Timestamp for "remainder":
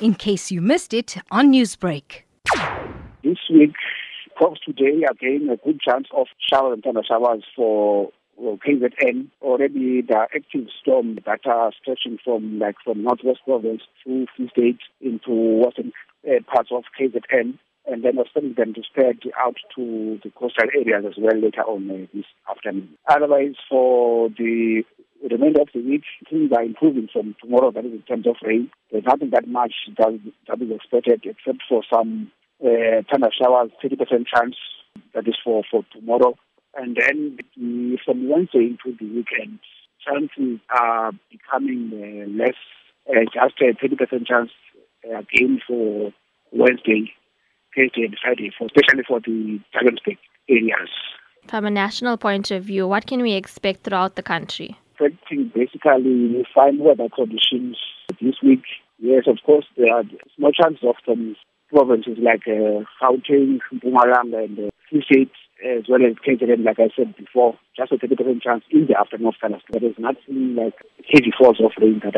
25.36-25.62